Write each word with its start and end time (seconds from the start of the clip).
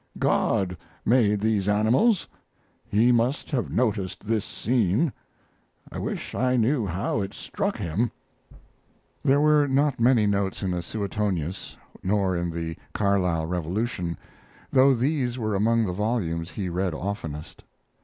God 0.17 0.77
made 1.05 1.39
these 1.41 1.67
animals. 1.67 2.27
He 2.89 3.11
must 3.11 3.51
have 3.51 3.69
noticed 3.69 4.25
this 4.25 4.43
scene; 4.43 5.13
I 5.91 5.99
wish 5.99 6.33
I 6.33 6.55
knew 6.57 6.87
how 6.87 7.21
it 7.21 7.35
struck 7.35 7.77
Him. 7.77 8.09
There 9.23 9.39
were 9.39 9.67
not 9.67 9.99
many 9.99 10.25
notes 10.25 10.63
in 10.63 10.71
the 10.71 10.81
Suetonius, 10.81 11.77
nor 12.01 12.35
in 12.35 12.49
the 12.49 12.75
Carlyle 12.95 13.45
Revolution, 13.45 14.17
though 14.71 14.95
these 14.95 15.37
were 15.37 15.53
among 15.53 15.85
the 15.85 15.93
volumes 15.93 16.49
he 16.49 16.67
read 16.67 16.95
oftenest. 16.95 17.63